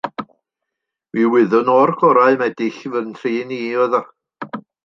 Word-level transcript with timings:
Mi 1.17 1.25
wyddwn 1.33 1.69
o'r 1.75 1.93
gorau 2.05 2.39
mai 2.41 2.49
dull 2.63 2.81
i 3.03 3.05
fy 3.23 3.37
nhrin 3.37 3.55
i 3.59 3.61
oedd 3.87 3.99
o. 4.03 4.05